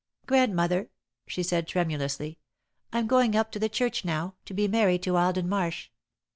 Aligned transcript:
"Grandmother," 0.25 0.89
she 1.27 1.43
said, 1.43 1.67
tremulously, 1.67 2.39
"I'm 2.91 3.05
going 3.05 3.35
up 3.35 3.51
to 3.51 3.59
the 3.59 3.69
church 3.69 4.03
now, 4.03 4.33
to 4.45 4.53
be 4.55 4.67
married 4.67 5.03
to 5.03 5.15
Alden 5.15 5.47
Marsh. 5.47 5.91